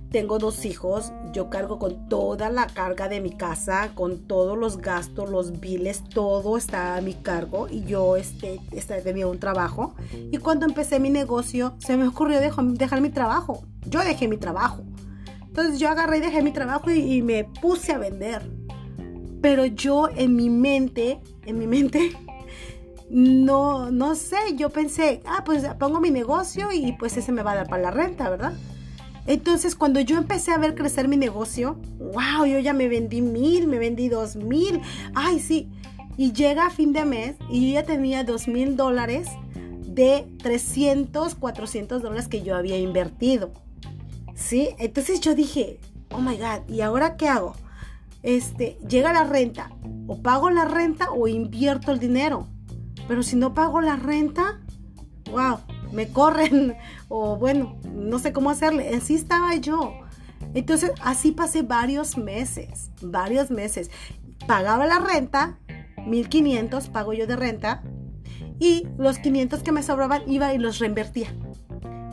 tengo 0.09 0.39
dos 0.39 0.65
hijos, 0.65 1.13
yo 1.31 1.49
cargo 1.49 1.77
con 1.77 2.09
toda 2.09 2.49
la 2.49 2.67
carga 2.67 3.07
de 3.07 3.21
mi 3.21 3.29
casa, 3.29 3.91
con 3.93 4.27
todos 4.27 4.57
los 4.57 4.79
gastos, 4.79 5.29
los 5.29 5.61
biles, 5.61 6.03
todo 6.03 6.57
está 6.57 6.97
a 6.97 7.01
mi 7.01 7.13
cargo 7.13 7.69
y 7.69 7.85
yo 7.85 8.17
este, 8.17 8.59
este, 8.71 8.99
tenía 9.01 9.27
un 9.27 9.39
trabajo. 9.39 9.93
Y 10.31 10.37
cuando 10.39 10.65
empecé 10.65 10.99
mi 10.99 11.11
negocio, 11.11 11.75
se 11.77 11.95
me 11.95 12.07
ocurrió 12.07 12.39
dejar, 12.39 13.01
mi 13.01 13.09
trabajo. 13.11 13.63
Yo 13.85 13.99
dejé 13.99 14.27
mi 14.27 14.37
trabajo. 14.37 14.81
Entonces 15.47 15.79
yo 15.79 15.89
agarré 15.89 16.17
y 16.17 16.21
dejé 16.21 16.41
mi 16.41 16.51
trabajo 16.51 16.89
y, 16.89 17.17
y 17.17 17.21
me 17.21 17.43
puse 17.43 17.91
a 17.91 17.99
vender. 17.99 18.41
Pero 19.41 19.65
yo 19.65 20.07
en 20.15 20.35
mi 20.35 20.49
mente, 20.49 21.19
en 21.45 21.57
mi 21.57 21.67
mente, 21.67 22.11
no, 23.09 23.91
no 23.91 24.15
sé, 24.15 24.37
yo 24.55 24.69
pensé, 24.69 25.21
ah, 25.25 25.43
pues 25.43 25.63
pongo 25.79 25.99
mi 25.99 26.11
negocio 26.11 26.71
y 26.71 26.93
pues 26.93 27.17
ese 27.17 27.31
me 27.31 27.43
va 27.43 27.51
a 27.51 27.55
dar 27.55 27.67
para 27.67 27.81
la 27.83 27.91
renta, 27.91 28.29
¿verdad? 28.29 28.53
Entonces, 29.27 29.75
cuando 29.75 29.99
yo 29.99 30.17
empecé 30.17 30.51
a 30.51 30.57
ver 30.57 30.75
crecer 30.75 31.07
mi 31.07 31.17
negocio, 31.17 31.77
wow, 31.99 32.45
yo 32.45 32.59
ya 32.59 32.73
me 32.73 32.87
vendí 32.87 33.21
mil, 33.21 33.67
me 33.67 33.77
vendí 33.77 34.09
dos 34.09 34.35
mil, 34.35 34.81
ay, 35.13 35.39
sí. 35.39 35.69
Y 36.17 36.33
llega 36.33 36.67
a 36.67 36.69
fin 36.69 36.93
de 36.93 37.05
mes 37.05 37.35
y 37.49 37.67
yo 37.67 37.73
ya 37.73 37.83
tenía 37.83 38.23
dos 38.23 38.47
mil 38.47 38.75
dólares 38.75 39.27
de 39.85 40.25
300, 40.41 41.35
400 41.35 42.01
dólares 42.01 42.27
que 42.27 42.41
yo 42.43 42.55
había 42.55 42.77
invertido. 42.77 43.51
¿Sí? 44.35 44.69
Entonces 44.79 45.19
yo 45.19 45.35
dije, 45.35 45.79
oh 46.11 46.19
my 46.19 46.37
God, 46.37 46.67
¿y 46.69 46.81
ahora 46.81 47.17
qué 47.17 47.27
hago? 47.27 47.55
Este, 48.23 48.77
llega 48.87 49.13
la 49.13 49.23
renta, 49.23 49.71
o 50.07 50.21
pago 50.21 50.49
la 50.49 50.65
renta 50.65 51.11
o 51.11 51.27
invierto 51.27 51.91
el 51.91 51.99
dinero. 51.99 52.47
Pero 53.07 53.23
si 53.23 53.35
no 53.35 53.53
pago 53.53 53.81
la 53.81 53.95
renta, 53.95 54.61
wow, 55.31 55.59
me 55.91 56.09
corren 56.09 56.75
o 57.07 57.35
bueno, 57.37 57.77
no 57.93 58.19
sé 58.19 58.33
cómo 58.33 58.49
hacerle. 58.49 58.95
Así 58.95 59.15
estaba 59.15 59.55
yo. 59.55 59.93
Entonces 60.53 60.91
así 61.01 61.31
pasé 61.31 61.61
varios 61.63 62.17
meses, 62.17 62.91
varios 63.01 63.51
meses. 63.51 63.89
Pagaba 64.47 64.85
la 64.85 64.99
renta, 64.99 65.59
1500 66.05 66.89
pago 66.89 67.13
yo 67.13 67.27
de 67.27 67.35
renta 67.35 67.83
y 68.59 68.87
los 68.97 69.19
500 69.19 69.63
que 69.63 69.71
me 69.71 69.83
sobraban 69.83 70.23
iba 70.27 70.53
y 70.53 70.57
los 70.57 70.79
reinvertía. 70.79 71.33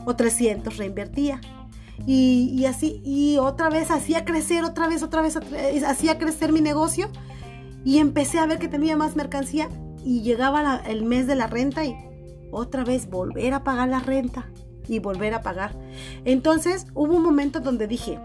O 0.05 0.15
300 0.15 0.77
reinvertía. 0.77 1.41
Y, 2.05 2.65
así, 2.65 3.01
y 3.05 3.37
otra 3.37 3.69
vez 3.69 3.91
hacía 3.91 4.25
crecer, 4.25 4.63
otra 4.63 4.87
vez, 4.87 5.03
otra 5.03 5.21
vez, 5.21 5.37
hacía 5.85 6.17
crecer 6.17 6.51
mi 6.51 6.61
negocio 6.61 7.09
y 7.85 7.99
empecé 7.99 8.39
a 8.39 8.45
ver 8.45 8.57
que 8.57 8.67
tenía 8.67 8.97
más 8.97 9.15
mercancía 9.15 9.69
y 10.03 10.21
llegaba 10.21 10.77
el 10.87 11.03
mes 11.03 11.27
de 11.27 11.35
la 11.35 11.47
renta 11.47 11.85
y 11.85 11.95
otra 12.51 12.83
vez 12.83 13.09
volver 13.09 13.53
a 13.53 13.63
pagar 13.63 13.89
la 13.89 13.99
renta 13.99 14.49
y 14.87 14.99
volver 14.99 15.33
a 15.33 15.43
pagar. 15.43 15.77
Entonces 16.25 16.87
hubo 16.95 17.15
un 17.15 17.23
momento 17.23 17.59
donde 17.59 17.87
dije, 17.87 18.19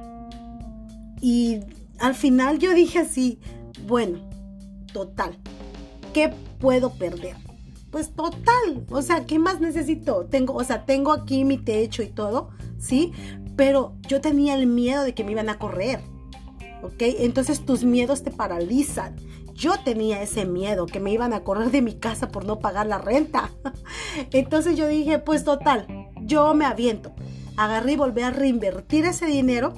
y 1.21 1.61
al 1.99 2.15
final 2.15 2.59
yo 2.59 2.73
dije 2.75 3.01
así, 3.01 3.39
bueno, 3.87 4.19
total, 4.93 5.37
¿qué 6.13 6.33
puedo 6.59 6.91
perder? 6.95 7.37
Pues 7.91 8.11
total, 8.11 8.87
o 8.91 9.03
sea, 9.03 9.25
¿qué 9.25 9.39
más 9.39 9.61
necesito? 9.61 10.27
Tengo, 10.27 10.55
o 10.55 10.65
sea, 10.65 10.85
tengo 10.85 11.13
aquí 11.13 11.45
mi 11.45 11.59
techo 11.59 12.03
y 12.03 12.09
todo, 12.09 12.51
¿sí? 12.79 13.13
Pero 13.57 13.97
yo 14.09 14.21
tenía 14.21 14.55
el 14.55 14.67
miedo 14.67 15.03
de 15.03 15.15
que 15.15 15.25
me 15.25 15.33
iban 15.33 15.49
a 15.49 15.59
correr, 15.59 16.01
¿ok? 16.83 17.03
Entonces 17.21 17.65
tus 17.65 17.85
miedos 17.85 18.23
te 18.23 18.31
paralizan 18.31 19.17
yo 19.55 19.79
tenía 19.85 20.21
ese 20.21 20.45
miedo 20.45 20.87
que 20.87 21.01
me 21.01 21.13
iban 21.13 21.33
a 21.33 21.45
correr 21.45 21.71
de 21.71 21.81
mi 21.81 21.95
casa 21.95 22.29
por 22.29 22.45
no 22.45 22.59
pagar 22.59 22.87
la 22.87 22.99
renta. 22.99 23.51
Entonces 24.33 24.77
yo 24.77 24.89
dije, 24.89 25.19
pues 25.21 25.45
total, 25.45 25.87
yo 26.21 26.55
me 26.55 26.65
aviento. 26.65 27.15
Agarré 27.57 27.93
y 27.93 27.97
volví 27.97 28.23
a 28.23 28.31
reinvertir 28.31 29.05
ese 29.05 29.27
dinero 29.27 29.75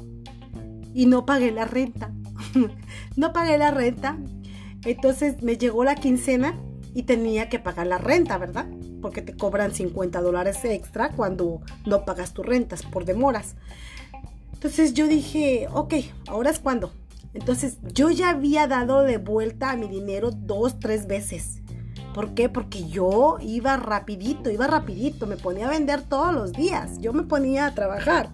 y 0.95 1.06
no 1.06 1.26
pagué 1.26 1.52
la 1.52 1.66
renta. 1.66 2.12
no 3.16 3.33
pagué 3.33 3.59
la 3.59 3.71
renta. 3.71 4.18
Entonces 4.85 5.42
me 5.42 5.59
llegó 5.59 5.85
la 5.85 5.95
quincena 5.95 6.59
y 6.95 7.02
tenía 7.02 7.50
que 7.50 7.59
pagar 7.59 7.87
la 7.87 7.99
renta, 7.99 8.38
¿verdad? 8.38 8.66
Porque 9.00 9.23
te 9.23 9.37
cobran 9.37 9.75
50 9.75 10.21
dólares 10.21 10.65
extra 10.65 11.11
cuando 11.11 11.61
no 11.85 12.05
pagas 12.05 12.33
tus 12.33 12.47
rentas 12.47 12.83
por 12.83 13.05
demoras. 13.05 13.57
Entonces 14.53 14.95
yo 14.95 15.07
dije, 15.07 15.69
ok, 15.73 15.95
ahora 16.26 16.50
es 16.50 16.59
cuando 16.59 16.93
entonces 17.37 17.76
yo 17.93 18.11
ya 18.11 18.31
había 18.31 18.67
dado 18.67 19.03
de 19.03 19.19
vuelta 19.19 19.71
a 19.71 19.76
mi 19.76 19.88
dinero 19.88 20.31
dos, 20.31 20.81
tres 20.81 21.07
veces. 21.07 21.59
¿Por 22.15 22.33
qué? 22.33 22.49
Porque 22.49 22.88
yo 22.88 23.37
iba 23.43 23.76
rapidito, 23.76 24.50
iba 24.50 24.67
rapidito, 24.67 25.26
me 25.26 25.37
ponía 25.37 25.67
a 25.67 25.71
vender 25.71 26.00
todos 26.00 26.33
los 26.33 26.55
días, 26.55 26.99
yo 26.99 27.12
me 27.12 27.25
ponía 27.25 27.67
a 27.67 27.75
trabajar. 27.75 28.31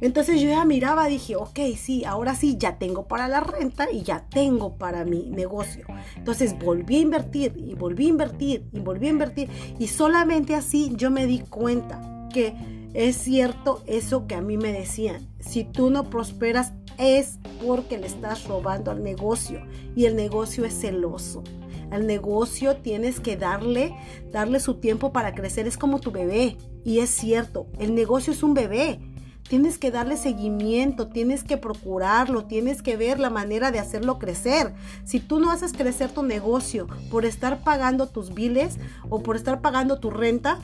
Entonces 0.00 0.40
yo 0.40 0.48
ya 0.48 0.64
miraba, 0.64 1.06
dije, 1.06 1.36
ok, 1.36 1.58
sí, 1.76 2.04
ahora 2.04 2.34
sí, 2.34 2.56
ya 2.58 2.78
tengo 2.78 3.06
para 3.08 3.28
la 3.28 3.40
renta 3.40 3.90
y 3.90 4.02
ya 4.02 4.26
tengo 4.30 4.76
para 4.76 5.04
mi 5.04 5.30
negocio. 5.30 5.86
Entonces 6.16 6.58
volví 6.58 6.96
a 6.96 7.00
invertir 7.00 7.52
y 7.56 7.74
volví 7.74 8.06
a 8.06 8.10
invertir 8.10 8.64
y 8.72 8.80
volví 8.80 9.06
a 9.06 9.10
invertir. 9.10 9.48
Y 9.78 9.88
solamente 9.88 10.54
así 10.54 10.92
yo 10.96 11.10
me 11.10 11.26
di 11.26 11.40
cuenta 11.40 12.28
que 12.32 12.54
es 12.94 13.16
cierto 13.16 13.82
eso 13.86 14.26
que 14.26 14.34
a 14.34 14.40
mí 14.40 14.56
me 14.56 14.72
decían. 14.72 15.28
Si 15.40 15.64
tú 15.64 15.90
no 15.90 16.10
prosperas 16.10 16.72
es 16.96 17.38
porque 17.64 17.98
le 17.98 18.06
estás 18.06 18.44
robando 18.44 18.90
al 18.90 19.02
negocio 19.02 19.60
y 19.94 20.06
el 20.06 20.16
negocio 20.16 20.64
es 20.64 20.78
celoso. 20.78 21.42
Al 21.90 22.06
negocio 22.06 22.76
tienes 22.76 23.20
que 23.20 23.36
darle, 23.36 23.94
darle 24.30 24.60
su 24.60 24.74
tiempo 24.74 25.12
para 25.12 25.34
crecer. 25.34 25.66
Es 25.66 25.78
como 25.78 26.00
tu 26.00 26.10
bebé. 26.10 26.56
Y 26.84 27.00
es 27.00 27.10
cierto, 27.10 27.66
el 27.78 27.94
negocio 27.94 28.32
es 28.32 28.42
un 28.42 28.54
bebé. 28.54 29.00
Tienes 29.48 29.78
que 29.78 29.90
darle 29.90 30.16
seguimiento, 30.16 31.08
tienes 31.08 31.42
que 31.42 31.56
procurarlo, 31.56 32.44
tienes 32.44 32.82
que 32.82 32.96
ver 32.96 33.18
la 33.18 33.30
manera 33.30 33.70
de 33.70 33.78
hacerlo 33.78 34.18
crecer. 34.18 34.74
Si 35.04 35.20
tú 35.20 35.40
no 35.40 35.50
haces 35.50 35.72
crecer 35.72 36.10
tu 36.10 36.22
negocio 36.22 36.86
por 37.10 37.24
estar 37.24 37.60
pagando 37.60 38.06
tus 38.06 38.34
biles 38.34 38.78
o 39.08 39.22
por 39.22 39.36
estar 39.36 39.62
pagando 39.62 39.98
tu 39.98 40.10
renta, 40.10 40.58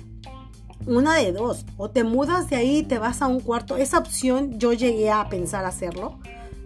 una 0.86 1.14
de 1.14 1.32
dos, 1.32 1.64
o 1.78 1.90
te 1.90 2.04
mudas 2.04 2.50
de 2.50 2.56
ahí 2.56 2.78
y 2.78 2.82
te 2.82 2.98
vas 2.98 3.22
a 3.22 3.26
un 3.26 3.40
cuarto. 3.40 3.76
Esa 3.76 3.98
opción 3.98 4.58
yo 4.58 4.74
llegué 4.74 5.10
a 5.10 5.28
pensar 5.30 5.64
hacerlo. 5.64 6.18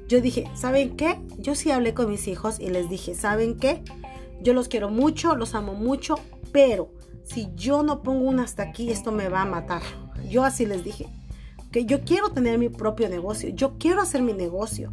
Yo 0.08 0.20
dije, 0.20 0.50
¿saben 0.54 0.96
qué? 0.96 1.20
Yo 1.38 1.54
sí 1.54 1.70
hablé 1.70 1.94
con 1.94 2.10
mis 2.10 2.26
hijos 2.26 2.58
y 2.58 2.70
les 2.70 2.88
dije, 2.88 3.14
¿saben 3.14 3.58
qué? 3.58 3.84
Yo 4.40 4.54
los 4.54 4.68
quiero 4.68 4.90
mucho, 4.90 5.36
los 5.36 5.54
amo 5.54 5.74
mucho, 5.74 6.16
pero 6.50 6.90
si 7.24 7.48
yo 7.54 7.82
no 7.82 8.02
pongo 8.02 8.26
un 8.26 8.40
hasta 8.40 8.62
aquí, 8.62 8.90
esto 8.90 9.12
me 9.12 9.28
va 9.28 9.42
a 9.42 9.46
matar. 9.46 9.82
Yo 10.28 10.44
así 10.44 10.66
les 10.66 10.82
dije, 10.82 11.06
que 11.70 11.84
yo 11.84 12.04
quiero 12.04 12.30
tener 12.30 12.58
mi 12.58 12.68
propio 12.68 13.08
negocio, 13.08 13.50
yo 13.50 13.78
quiero 13.78 14.02
hacer 14.02 14.22
mi 14.22 14.32
negocio 14.32 14.92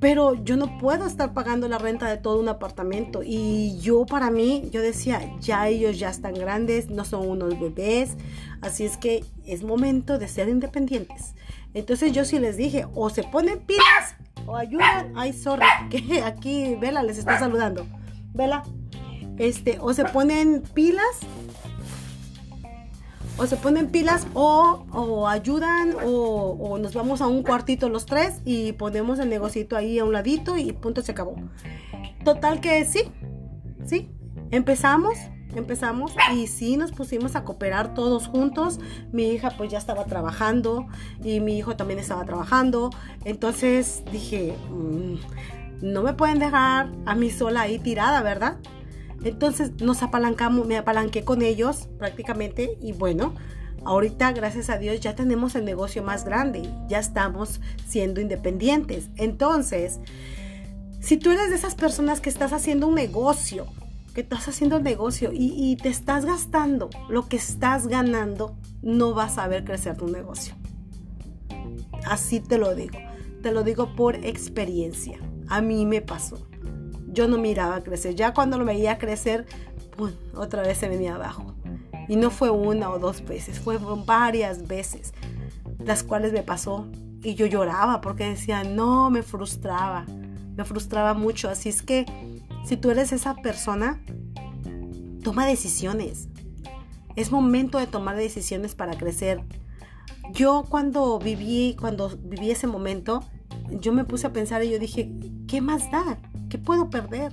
pero 0.00 0.34
yo 0.44 0.56
no 0.56 0.78
puedo 0.78 1.06
estar 1.06 1.34
pagando 1.34 1.68
la 1.68 1.78
renta 1.78 2.08
de 2.08 2.18
todo 2.18 2.38
un 2.38 2.48
apartamento. 2.48 3.22
Y 3.24 3.78
yo 3.80 4.06
para 4.06 4.30
mí, 4.30 4.68
yo 4.70 4.80
decía, 4.80 5.20
ya 5.40 5.66
ellos 5.68 5.98
ya 5.98 6.10
están 6.10 6.34
grandes, 6.34 6.88
no 6.88 7.04
son 7.04 7.28
unos 7.28 7.58
bebés, 7.58 8.16
así 8.60 8.84
es 8.84 8.96
que 8.96 9.24
es 9.44 9.64
momento 9.64 10.18
de 10.18 10.28
ser 10.28 10.48
independientes. 10.48 11.34
Entonces 11.74 12.12
yo 12.12 12.24
sí 12.24 12.38
les 12.38 12.56
dije, 12.56 12.86
o 12.94 13.10
se 13.10 13.24
ponen 13.24 13.60
pilas 13.60 14.14
o 14.46 14.56
ayudan. 14.56 15.12
Ay, 15.16 15.32
sorry, 15.32 15.66
que 15.90 16.22
aquí 16.22 16.76
Vela 16.76 17.02
les 17.02 17.18
está 17.18 17.38
saludando. 17.38 17.84
Vela, 18.32 18.62
este, 19.36 19.78
o 19.80 19.92
se 19.94 20.04
ponen 20.04 20.62
pilas 20.74 21.20
o 23.38 23.46
se 23.46 23.56
ponen 23.56 23.88
pilas 23.88 24.26
o, 24.34 25.26
ayudan 25.28 25.94
o, 26.04 26.78
nos 26.78 26.94
vamos 26.94 27.20
a 27.20 27.26
un 27.26 27.42
cuartito 27.42 27.88
los 27.88 28.04
tres 28.04 28.40
y 28.44 28.72
ponemos 28.72 29.18
el 29.18 29.28
negocito 29.30 29.76
ahí 29.76 29.98
a 29.98 30.04
un 30.04 30.12
ladito 30.12 30.56
y 30.56 30.72
punto 30.72 31.02
se 31.02 31.12
acabó. 31.12 31.36
Total 32.24 32.60
que 32.60 32.84
sí, 32.84 33.02
sí, 33.86 34.10
empezamos, 34.50 35.16
empezamos 35.54 36.12
y 36.34 36.48
sí 36.48 36.76
nos 36.76 36.92
pusimos 36.92 37.36
a 37.36 37.44
cooperar 37.44 37.94
todos 37.94 38.26
juntos. 38.26 38.80
Mi 39.12 39.30
hija 39.30 39.50
pues 39.56 39.70
ya 39.70 39.78
estaba 39.78 40.04
trabajando 40.04 40.86
y 41.22 41.40
mi 41.40 41.56
hijo 41.56 41.76
también 41.76 42.00
estaba 42.00 42.24
trabajando. 42.24 42.90
Entonces 43.24 44.02
dije, 44.10 44.56
mm, 44.70 45.14
no 45.80 46.02
me 46.02 46.12
pueden 46.12 46.40
dejar 46.40 46.90
a 47.06 47.14
mí 47.14 47.30
sola 47.30 47.62
ahí 47.62 47.78
tirada, 47.78 48.20
¿verdad? 48.22 48.58
Entonces 49.24 49.72
nos 49.80 50.02
apalancamos, 50.02 50.66
me 50.66 50.76
apalanqué 50.76 51.24
con 51.24 51.42
ellos 51.42 51.88
prácticamente 51.98 52.78
y 52.80 52.92
bueno, 52.92 53.34
ahorita 53.84 54.32
gracias 54.32 54.70
a 54.70 54.78
Dios 54.78 55.00
ya 55.00 55.14
tenemos 55.14 55.54
el 55.54 55.64
negocio 55.64 56.02
más 56.02 56.24
grande, 56.24 56.68
ya 56.88 56.98
estamos 56.98 57.60
siendo 57.86 58.20
independientes. 58.20 59.08
Entonces, 59.16 60.00
si 61.00 61.16
tú 61.16 61.30
eres 61.30 61.50
de 61.50 61.56
esas 61.56 61.74
personas 61.74 62.20
que 62.20 62.30
estás 62.30 62.52
haciendo 62.52 62.86
un 62.86 62.94
negocio, 62.94 63.66
que 64.14 64.20
estás 64.20 64.48
haciendo 64.48 64.76
un 64.76 64.82
negocio 64.82 65.32
y, 65.32 65.52
y 65.54 65.76
te 65.76 65.88
estás 65.88 66.24
gastando 66.24 66.90
lo 67.08 67.28
que 67.28 67.36
estás 67.36 67.86
ganando, 67.86 68.56
no 68.82 69.14
vas 69.14 69.38
a 69.38 69.48
ver 69.48 69.64
crecer 69.64 69.96
tu 69.96 70.08
negocio. 70.08 70.54
Así 72.06 72.40
te 72.40 72.58
lo 72.58 72.74
digo. 72.74 72.98
Te 73.42 73.52
lo 73.52 73.62
digo 73.62 73.94
por 73.94 74.16
experiencia. 74.24 75.18
A 75.48 75.60
mí 75.60 75.86
me 75.86 76.00
pasó 76.00 76.47
yo 77.18 77.26
no 77.26 77.36
miraba 77.36 77.82
crecer. 77.82 78.14
Ya 78.14 78.32
cuando 78.32 78.58
lo 78.58 78.64
veía 78.64 78.96
crecer, 78.96 79.44
pues, 79.96 80.14
otra 80.36 80.62
vez 80.62 80.78
se 80.78 80.88
venía 80.88 81.16
abajo. 81.16 81.52
Y 82.06 82.14
no 82.14 82.30
fue 82.30 82.48
una 82.48 82.90
o 82.90 83.00
dos 83.00 83.24
veces, 83.24 83.58
fue 83.58 83.76
varias 84.06 84.68
veces, 84.68 85.12
las 85.84 86.04
cuales 86.04 86.32
me 86.32 86.44
pasó 86.44 86.86
y 87.24 87.34
yo 87.34 87.46
lloraba 87.46 88.00
porque 88.00 88.24
decía, 88.24 88.62
no, 88.62 89.10
me 89.10 89.24
frustraba, 89.24 90.06
me 90.56 90.64
frustraba 90.64 91.12
mucho. 91.12 91.48
Así 91.48 91.68
es 91.68 91.82
que 91.82 92.06
si 92.64 92.76
tú 92.76 92.90
eres 92.92 93.12
esa 93.12 93.34
persona, 93.34 94.00
toma 95.24 95.44
decisiones. 95.44 96.28
Es 97.16 97.32
momento 97.32 97.78
de 97.78 97.88
tomar 97.88 98.16
decisiones 98.16 98.76
para 98.76 98.96
crecer. 98.96 99.42
Yo 100.30 100.64
cuando 100.68 101.18
viví, 101.18 101.76
cuando 101.80 102.10
viví 102.10 102.52
ese 102.52 102.68
momento, 102.68 103.24
yo 103.70 103.92
me 103.92 104.04
puse 104.04 104.28
a 104.28 104.32
pensar 104.32 104.62
y 104.62 104.70
yo 104.70 104.78
dije, 104.78 105.10
¿qué 105.48 105.60
más 105.60 105.90
da? 105.90 106.20
¿Qué 106.48 106.58
puedo 106.58 106.90
perder? 106.90 107.32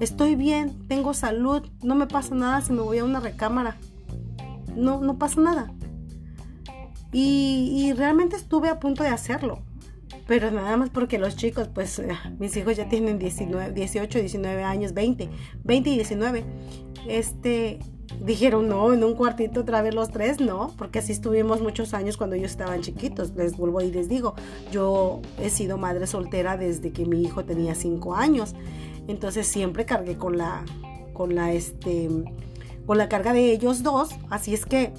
Estoy 0.00 0.34
bien, 0.34 0.86
tengo 0.88 1.14
salud, 1.14 1.62
no 1.82 1.94
me 1.94 2.06
pasa 2.06 2.34
nada 2.34 2.60
si 2.60 2.72
me 2.72 2.80
voy 2.80 2.98
a 2.98 3.04
una 3.04 3.20
recámara. 3.20 3.76
No, 4.74 5.00
no 5.00 5.18
pasa 5.18 5.40
nada. 5.40 5.72
Y, 7.12 7.92
realmente 7.92 8.36
estuve 8.36 8.68
a 8.70 8.80
punto 8.80 9.02
de 9.02 9.10
hacerlo. 9.10 9.60
Pero 10.26 10.50
nada 10.50 10.76
más 10.76 10.88
porque 10.90 11.18
los 11.18 11.36
chicos, 11.36 11.68
pues 11.68 11.98
eh, 11.98 12.08
mis 12.38 12.56
hijos 12.56 12.76
ya 12.76 12.88
tienen 12.88 13.18
19, 13.18 13.72
18, 13.72 14.18
19 14.18 14.62
años, 14.62 14.94
20, 14.94 15.28
20 15.64 15.90
y 15.90 15.94
19. 15.94 16.44
Este, 17.06 17.78
dijeron 18.24 18.68
no, 18.68 18.92
en 18.92 19.04
un 19.04 19.14
cuartito 19.14 19.60
otra 19.60 19.82
vez 19.82 19.94
los 19.94 20.10
tres, 20.10 20.40
no, 20.40 20.72
porque 20.76 21.00
así 21.00 21.12
estuvimos 21.12 21.60
muchos 21.60 21.94
años 21.94 22.16
cuando 22.16 22.36
ellos 22.36 22.50
estaban 22.50 22.80
chiquitos. 22.80 23.34
Les 23.34 23.56
vuelvo 23.56 23.80
y 23.80 23.90
les 23.90 24.08
digo, 24.08 24.34
yo 24.70 25.20
he 25.38 25.50
sido 25.50 25.78
madre 25.78 26.06
soltera 26.06 26.56
desde 26.56 26.92
que 26.92 27.06
mi 27.06 27.22
hijo 27.22 27.44
tenía 27.44 27.74
5 27.74 28.14
años. 28.14 28.54
Entonces 29.08 29.46
siempre 29.46 29.84
cargué 29.84 30.16
con 30.16 30.38
la, 30.38 30.64
con 31.12 31.34
la, 31.34 31.52
este, 31.52 32.08
con 32.86 32.98
la 32.98 33.08
carga 33.08 33.32
de 33.32 33.52
ellos 33.52 33.82
dos. 33.82 34.10
Así 34.30 34.54
es 34.54 34.66
que 34.66 34.92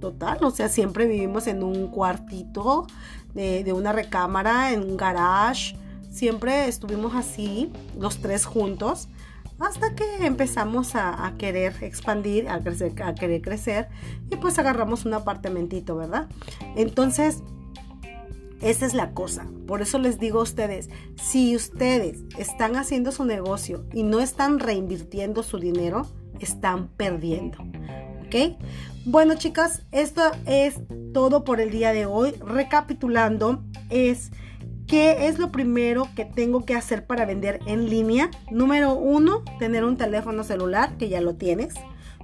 total, 0.00 0.44
o 0.44 0.50
sea, 0.50 0.68
siempre 0.68 1.06
vivimos 1.06 1.46
en 1.46 1.62
un 1.62 1.88
cuartito 1.88 2.86
de, 3.32 3.72
una 3.72 3.92
recámara, 3.92 4.72
en 4.72 4.82
un 4.82 4.96
garage, 4.98 5.76
siempre 6.10 6.68
estuvimos 6.68 7.14
así, 7.14 7.72
los 7.98 8.18
tres 8.18 8.44
juntos, 8.44 9.08
hasta 9.58 9.94
que 9.94 10.26
empezamos 10.26 10.94
a, 10.94 11.32
querer 11.38 11.74
expandir, 11.82 12.48
a, 12.48 12.54
a 12.54 13.14
querer 13.14 13.42
crecer, 13.42 13.88
y 14.30 14.36
pues 14.36 14.58
agarramos 14.58 15.04
un 15.04 15.14
apartamentito, 15.14 15.96
¿verdad? 15.96 16.28
Entonces, 16.76 17.42
esa 18.60 18.86
es 18.86 18.94
la 18.94 19.12
cosa. 19.12 19.46
Por 19.66 19.82
eso 19.82 19.98
les 19.98 20.18
digo 20.18 20.40
a 20.40 20.44
ustedes, 20.44 20.88
si 21.22 21.54
ustedes 21.54 22.20
están 22.38 22.76
haciendo 22.76 23.12
su 23.12 23.24
negocio 23.24 23.84
y 23.92 24.02
no 24.02 24.20
están 24.20 24.58
reinvirtiendo 24.58 25.42
su 25.42 25.58
dinero, 25.58 26.06
están 26.40 26.88
perdiendo. 26.88 27.58
¿Ok? 28.26 28.56
Bueno, 29.04 29.34
chicas, 29.34 29.82
esto 29.92 30.22
es 30.46 30.80
todo 31.12 31.44
por 31.44 31.60
el 31.60 31.70
día 31.70 31.92
de 31.92 32.06
hoy. 32.06 32.32
Recapitulando, 32.40 33.62
es 33.90 34.30
¿Qué 34.94 35.26
es 35.26 35.40
lo 35.40 35.50
primero 35.50 36.06
que 36.14 36.24
tengo 36.24 36.64
que 36.64 36.76
hacer 36.76 37.04
para 37.04 37.26
vender 37.26 37.58
en 37.66 37.90
línea? 37.90 38.30
Número 38.52 38.94
uno, 38.94 39.42
tener 39.58 39.82
un 39.84 39.96
teléfono 39.96 40.44
celular, 40.44 40.96
que 40.98 41.08
ya 41.08 41.20
lo 41.20 41.34
tienes. 41.34 41.74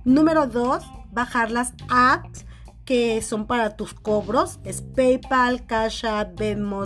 Número 0.05 0.47
dos, 0.47 0.85
bajar 1.11 1.51
las 1.51 1.75
apps 1.89 2.47
que 2.85 3.21
son 3.23 3.49
para 3.49 3.75
tus 3.75 3.93
cobros. 3.93 4.61
Es 4.63 4.83
PayPal, 4.83 5.67
Cash 5.67 6.07
App, 6.07 6.39
Venmo. 6.39 6.85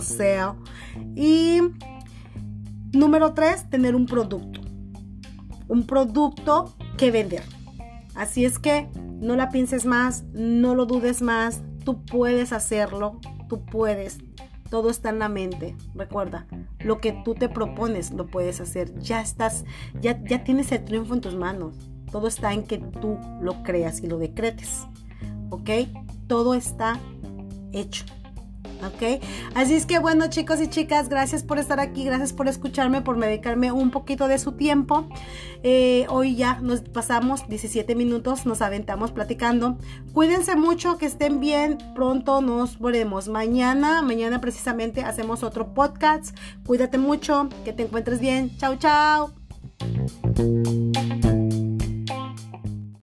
Y 1.15 1.59
número 2.91 3.35
tres, 3.35 3.69
tener 3.69 3.95
un 3.95 4.07
producto. 4.07 4.61
Un 5.67 5.85
producto 5.85 6.73
que 6.97 7.11
vender. 7.11 7.43
Así 8.15 8.43
es 8.43 8.57
que 8.57 8.89
no 8.95 9.35
la 9.35 9.49
pienses 9.49 9.85
más, 9.85 10.23
no 10.33 10.73
lo 10.73 10.87
dudes 10.87 11.21
más, 11.21 11.61
tú 11.83 12.03
puedes 12.05 12.53
hacerlo, 12.53 13.19
tú 13.47 13.63
puedes. 13.65 14.17
Todo 14.69 14.89
está 14.89 15.09
en 15.09 15.19
la 15.19 15.29
mente. 15.29 15.75
Recuerda, 15.93 16.47
lo 16.79 16.99
que 16.99 17.13
tú 17.23 17.35
te 17.35 17.49
propones 17.49 18.11
lo 18.11 18.27
puedes 18.27 18.59
hacer. 18.61 18.97
Ya 18.99 19.21
estás, 19.21 19.65
ya, 20.01 20.21
ya 20.23 20.43
tienes 20.43 20.71
el 20.71 20.83
triunfo 20.85 21.13
en 21.13 21.21
tus 21.21 21.35
manos. 21.35 21.75
Todo 22.11 22.27
está 22.27 22.53
en 22.53 22.63
que 22.63 22.77
tú 22.77 23.17
lo 23.41 23.63
creas 23.63 24.01
y 24.01 24.07
lo 24.07 24.17
decretes. 24.17 24.87
¿Ok? 25.49 25.69
Todo 26.27 26.55
está 26.55 26.99
hecho. 27.71 28.05
¿Ok? 28.85 29.21
Así 29.53 29.75
es 29.75 29.85
que 29.85 29.99
bueno 29.99 30.27
chicos 30.27 30.61
y 30.61 30.67
chicas, 30.67 31.09
gracias 31.09 31.43
por 31.43 31.59
estar 31.59 31.79
aquí, 31.79 32.05
gracias 32.05 32.33
por 32.33 32.47
escucharme, 32.47 33.01
por 33.01 33.19
dedicarme 33.19 33.71
un 33.71 33.91
poquito 33.91 34.27
de 34.27 34.39
su 34.39 34.53
tiempo. 34.53 35.09
Eh, 35.63 36.05
hoy 36.09 36.35
ya 36.35 36.59
nos 36.61 36.81
pasamos 36.81 37.47
17 37.47 37.95
minutos, 37.95 38.45
nos 38.45 38.61
aventamos 38.61 39.11
platicando. 39.11 39.77
Cuídense 40.13 40.55
mucho, 40.55 40.97
que 40.97 41.05
estén 41.05 41.39
bien, 41.39 41.77
pronto 41.95 42.41
nos 42.41 42.79
veremos. 42.79 43.27
Mañana, 43.27 44.01
mañana 44.01 44.41
precisamente 44.41 45.01
hacemos 45.01 45.43
otro 45.43 45.73
podcast. 45.73 46.35
Cuídate 46.65 46.97
mucho, 46.97 47.49
que 47.63 47.73
te 47.73 47.83
encuentres 47.83 48.19
bien. 48.19 48.55
Chao, 48.57 48.75
chao. 48.75 49.33